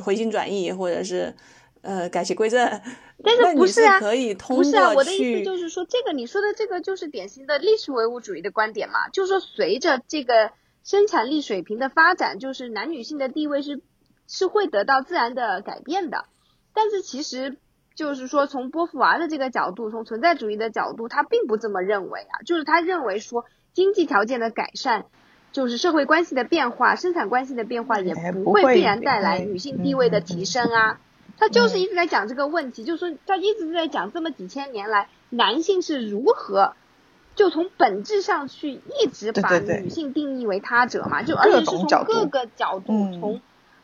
[0.04, 1.32] 回心转意，或者是
[1.82, 2.82] 呃改邪归正。
[3.24, 4.00] 但是不是啊？
[4.00, 10.52] 可以通过不是啊，我的意思就是说，这个你说的这个就是典型的历史唯物主义的观点嘛，就是说随着这个
[10.84, 13.80] 生产力水平的发展，就是男女性的地位是。
[14.28, 16.26] 是会得到自然的改变的，
[16.74, 17.58] 但是其实
[17.96, 22.42] 就是说，从波伏娃的这个角度，从存在主义的角度，他并不这么认为啊。
[22.46, 25.06] 就是他认为说，经济条件的改善，
[25.52, 31.00] 就是社会关系的变化、生产关系的变化，也不会必然带来女性地位的提升啊。
[31.38, 36.74] 他就是一直在讲这个问题，就是说他一直在讲这么几千年来，男性是如何
[37.36, 43.42] 就从本质上去一直把女性定义为他者嘛，就而且是从各个角度从。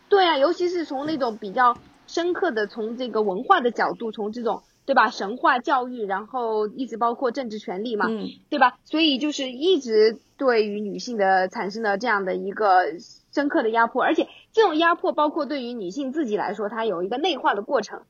[0.10, 8.08] 对啊，尤其是从那种比较深刻的，从这个文化的角度，从这种对吧，神话教育，然后一直包括政治权利嘛，
[8.50, 8.80] 对吧？
[8.86, 12.86] 所以就是一直对于女性的产生了这样的一个
[13.32, 18.01] 深刻的压迫，而且这种压迫包括对于女性自己来说，它有一个内化的过程，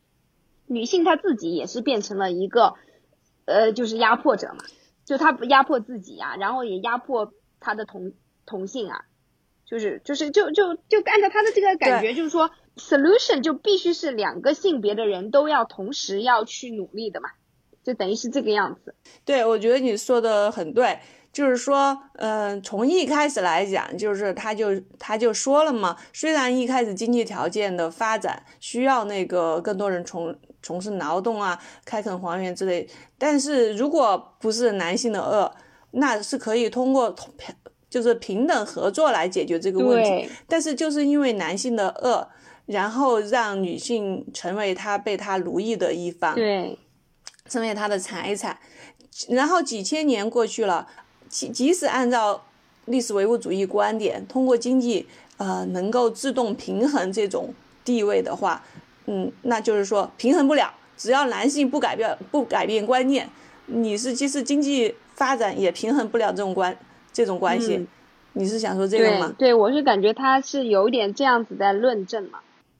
[0.68, 2.76] 女性她自己也是变成了一个
[3.44, 4.64] 呃，就是压迫者嘛，
[5.04, 8.14] 就她压迫自己啊，然后也压迫她的同
[8.46, 9.02] 同性啊。
[9.70, 17.30] 就是就是就就就按照他的这个感觉，就是说，solution 就必须是两个性别的人都要同时要去努力的嘛，
[17.84, 18.96] 就等于是这个样子。
[19.24, 20.98] 对，我觉得你说的很对，
[21.32, 32.90] 就是说，嗯，从一开始来讲，就是他就他就说了嘛，虽然一开始经济条件的发展需要那个更多人从从事劳动啊、开垦荒原之类，
[33.20, 35.54] 但是如果不是男性的恶。
[35.92, 37.56] 那是可以通过平
[37.90, 40.30] 就是平等合作来解决这个问题。
[40.48, 42.28] 但是就是因为男性的恶，
[42.66, 46.78] 然后让女性成为他被他奴役的一方，对，
[47.50, 48.58] 成为他的财产。
[49.28, 50.88] 然后几千年过去了，
[51.28, 52.46] 即即使按照
[52.86, 58.64] 历史唯物主义观点，通过经济呃能够自动平衡这种地位的话，
[59.08, 60.74] 嗯，那就是说平衡不了。
[60.96, 63.30] 只要男性不改变不改变观念，
[63.68, 66.78] 你是即使经济发展也平衡不了这种关
[67.20, 67.86] 这种关系。
[68.32, 69.36] 你是想说这个吗？
[69.38, 72.40] 对，我是感觉他是有一点这样子在论证嘛。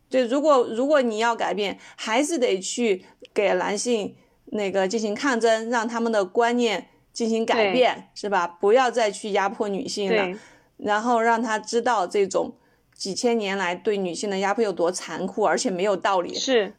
[0.10, 4.16] 对，如果如果你要改变，还是得去给男性
[4.46, 8.48] 那个进行抗争，让他们的观念进行改变，是吧？
[8.48, 10.40] 不要再去压迫女性了，
[10.78, 12.56] 然后让他知道这种
[12.94, 16.34] 几千年来对女性的压迫有多残酷，而且没有道理。
[16.34, 16.74] 是。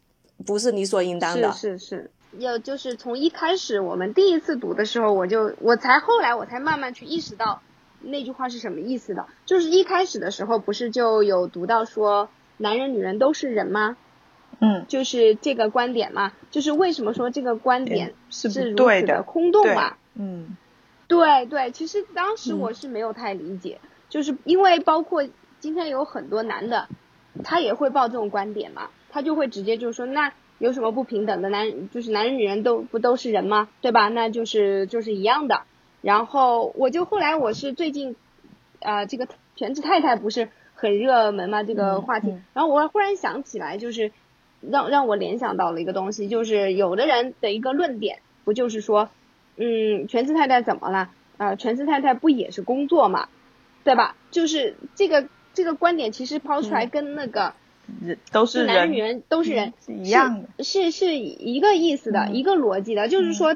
[0.46, 7.62] 不是理所应当的，是是是，要就是从一开始我们第一次读的时候，我就我才后来我才慢慢去意识到
[8.00, 9.26] 那句话是什么意思的。
[9.46, 13.96] 就是一开始的时候不是就有读到说男人女人都是人吗？
[14.60, 19.96] 嗯，就是这个观点嘛，就是为什么说这个观点是如此的空洞嘛？
[20.14, 20.56] 嗯，
[21.08, 25.26] 对对，其实当时我是没有太理解，就是因为包括
[25.60, 26.88] 今天有很多男的，
[27.42, 28.90] 他也会抱这种观点嘛。
[29.12, 31.48] 他就会直接就说，那有什么不平等的？
[31.48, 33.70] 男就是男人女人都不都是人吗？
[33.80, 34.08] 对吧？
[34.08, 35.62] 那就是就是一样的。
[36.02, 38.14] 然后我就后来我是最近，
[38.80, 41.62] 啊，这个全职太太不是很热门吗？
[41.62, 42.38] 这个话题。
[42.52, 44.12] 然后我忽然想起来，就是
[44.60, 49.08] 让让我联想到了一个东西，就是有的人的一个论点，不就是说，
[49.56, 51.10] 嗯，全职太太怎么了？
[51.38, 53.28] 啊，全职太太不也是工作嘛？
[53.82, 54.14] 对吧？
[54.30, 57.54] 就是这个这个观点其实抛出来跟那个。
[58.32, 63.54] 都是男人女人都是人，是一样的，是是一个意思的，一个逻辑的，就是说，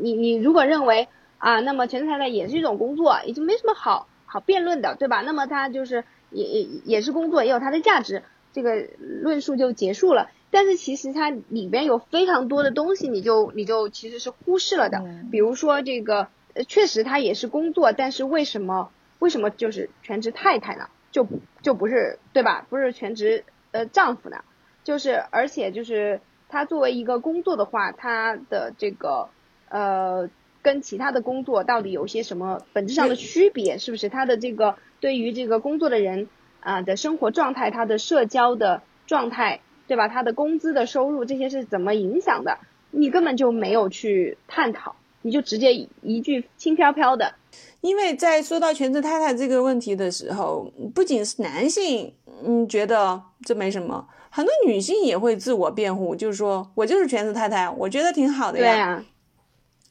[0.00, 1.08] 你你如果认为
[1.38, 5.22] 啊，那么全职太太也是一种工作，已经没什么好好辩论的，对吧？
[5.22, 10.30] 那么它就是也也也是工作，也有它的价值，这个论述就结束了。
[10.50, 14.98] 但是其实它里边有非常多的东西，你就你就其实是忽视了的，
[15.30, 16.28] 比如说这个，
[16.66, 20.88] 确实它也是工作，但是为什么为什么就是全职太太呢？
[21.12, 21.26] 就
[21.62, 22.66] 就不是对吧？
[22.68, 23.44] 不是全职。
[23.70, 24.38] 呃，丈夫呢，
[24.84, 29.28] 就是而且就是他作为一个工作的话，他的这个
[29.68, 30.30] 呃，
[30.62, 33.78] 跟其他的工作到底有些什么本质上的区别？
[33.78, 36.28] 是不是他的这个对于这个工作的人
[36.60, 40.08] 啊的生活状态，他的社交的状态，对吧？
[40.08, 42.58] 他的工资的收入这些是怎么影响的？
[42.90, 47.34] 你根本就没有去探讨，你就直接一句轻飘飘的。
[47.82, 52.14] 因为在说到全职太太这个问题的时候，不仅是男性。
[52.44, 59.02] 嗯，觉得这没什么，很多女性也会自我辩护，就是说我就是全职太太，我觉得挺好的呀。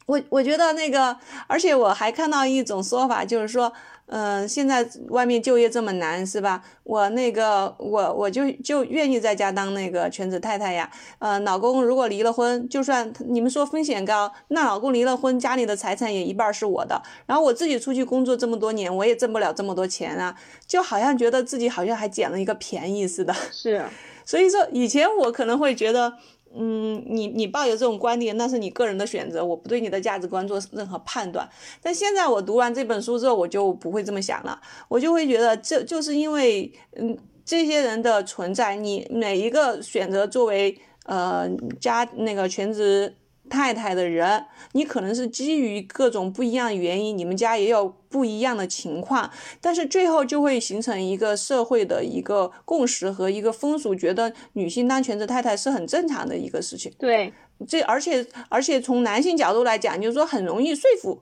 [0.05, 1.17] 我我觉得那个，
[1.47, 3.73] 而且我还看到一种说法，就是说。
[4.09, 6.63] 嗯，现在外面就业这么难，是吧？
[6.83, 10.89] 我那个，我我就就愿意在家当那个全职太太呀。
[11.19, 17.01] 呃，老公如果离了婚，就算你们说风险高，那老公离了婚，家里的财产也一半是我的。
[17.25, 20.35] 然后我自己出去工作这么多年，我也挣不了这么多钱啊，
[20.65, 23.33] 就好像觉得自己好像还捡了一个便宜似的。
[23.51, 23.83] 是，
[24.23, 26.13] 所以说以前我可能会觉得。
[26.59, 31.47] 嗯，你你抱有这种观点，那是你个人的选择，我不对你的价值观做任何判断。
[31.81, 41.49] 但现在我读完这本书之后，我就不会这么想了，我就会觉得这就是因为，嗯，这些人的存在，你每一个选择作为呃
[41.79, 43.15] 家那个全职。
[43.49, 56.91] 太太的人，你可能是基于各种不一样的原因，你们家也有不一样的情况，但是最后就会形成一个社会的一个共识和一个风俗，觉得女性当全职太太是很正常的一个事情。
[56.99, 57.33] 对，
[57.67, 61.21] 这而且而且从男性角度来讲，就是说很容易说服，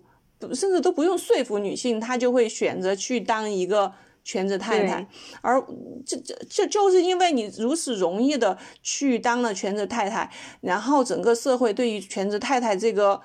[0.54, 3.94] 甚至都不用说服女性，她就会选择去当一个。
[4.26, 5.08] 全职太太，
[5.42, 5.64] 而
[6.04, 10.30] 这这这就是因为你如此容易的去当了全职太太，
[10.62, 13.22] 然后整个社会对于全职太太这个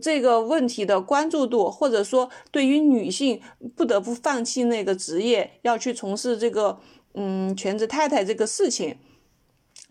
[0.00, 3.40] 这个问题的关注度，或者说对于女性
[3.74, 6.78] 不得不放弃那个职业，要去从事这个
[7.14, 8.96] 嗯全职太太这个事情，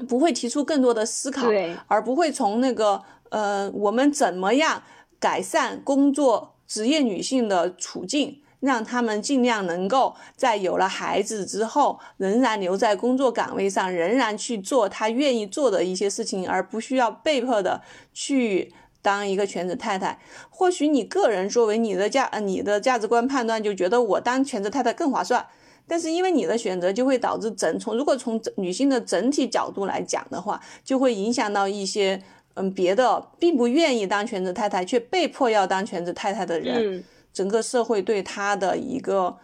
[0.07, 1.49] 不会提出更多的思考，
[1.87, 4.83] 而不会从那个呃我们怎么样
[5.19, 8.41] 改善工作职业女性的处境。
[8.59, 17.81] 让他们尽量能够在有了孩子之后，仍然留在工作岗位上，仍然去做他愿意做的一些事情，而不需要被迫的
[18.13, 20.19] 去当一个全职太太。
[20.49, 25.45] 或许你个人作为你的价，你的价值观判断就觉得我当全职太太更划算，
[25.87, 32.21] 但是因为你的选择就会导致整从如果从女性的整体角度来讲的话，就会影响到一些。
[32.59, 37.03] 嗯别的并不愿意当全职太太，却被迫要当全职太太的人，
[37.37, 39.37] 整个社会对他的一个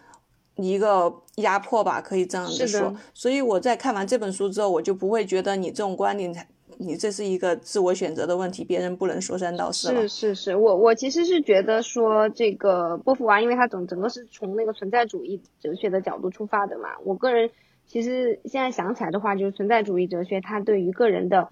[0.56, 2.92] 一个压迫吧，可以这样子说。
[3.12, 6.34] 所以我在看完这本书之后，我就不会觉得你这种观点，
[6.78, 17.48] 你这是一个自我选择的问题，别人不能说三道四是是是，我我其实是觉得说这个波伏娃，因为他整整个是从那个存在主义哲学的角度出发的嘛，我个人。
[17.86, 21.50] 其实现在想起来的话，就是存在主义哲学，它对于个人的，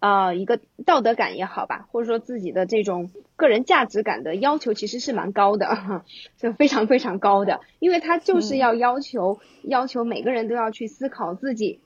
[0.00, 6.04] 呃，一个道德感也好吧，或者说自己的这种个人价值感的要求，其实是蛮高的，
[6.38, 11.80] 就非常非常高的，因为他就是要要求要求每个人都要去思考自己，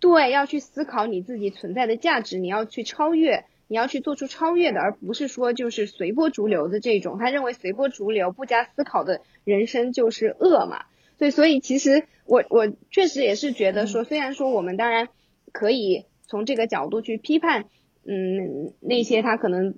[0.00, 7.18] 对，要去思考你自己存在的价值，你要去超越，你要去做出超越的，而不是说就是随波逐流的这种。
[7.18, 10.84] 他认为随波逐流、不加思考的人生就是恶嘛。
[11.18, 15.08] 对，所以其实我我确实也是觉得说，虽然说我们当然
[15.52, 17.66] 可以从这个角度去批判，
[18.06, 19.74] 嗯，那些他可能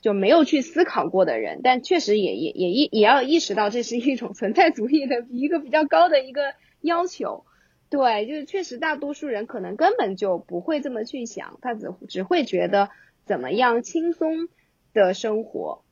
[0.00, 7.44] 就没有去思考过的人，但确实也也也意也要意识到这是一种存在主义的一个比较高的一个要求。
[7.90, 12.88] 对，就是确实大多数人可能根本就不会这么去想，他只只会觉得
[13.26, 14.48] 怎么样轻松
[14.94, 15.82] 的生活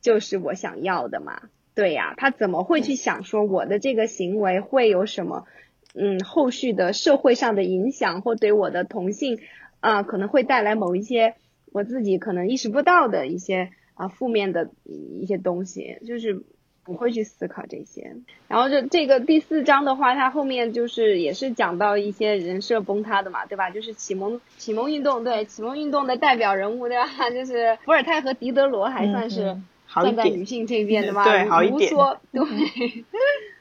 [0.00, 1.42] 就是我想要的嘛。
[1.74, 5.46] 对呀，他怎么会去想说我的这个行为会有什么，
[5.94, 9.38] 嗯，后续的社会上的影响，或对我的同性
[9.80, 11.34] 啊可能会带来某一些
[11.72, 16.42] 我自己可能意识不到的一些啊负面的一些东西，就是
[16.84, 18.16] 不会去思考这些。
[18.48, 23.70] 然后这这个第四章的话，它后面就是也是讲到一些人设崩塌的嘛，对吧？
[23.70, 27.06] 就是启蒙启蒙运动，对启蒙运动的代表人物，对吧？
[27.30, 29.60] 就是伏尔泰和狄德罗还算是。
[29.92, 31.24] 站在女性这边的嘛，
[31.64, 32.40] 卢梭对，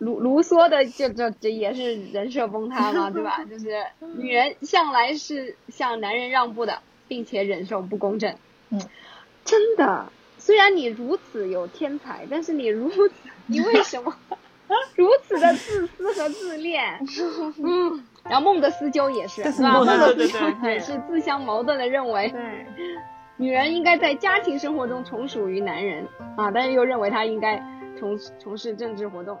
[0.00, 3.44] 卢卢梭的就就这也是人设崩塌嘛，对吧？
[3.48, 3.68] 就是
[4.16, 8.34] 女人向来是向男人让步的，并且忍受不公正。
[8.70, 8.80] 嗯，
[9.44, 13.10] 真的，虽然你如此有天才，但是你如此，
[13.46, 14.16] 你为什么
[14.96, 16.98] 如此的自私和自恋？
[17.62, 19.72] 嗯，然后孟德斯鸠也是，是吧？
[19.74, 22.28] 孟德斯鸠也是自相矛盾的认为。
[22.30, 22.66] 对。
[23.36, 27.62] 女人应该在家庭生活中从属于男人啊，但是又认为她应该
[27.98, 29.38] 从从事政治活动。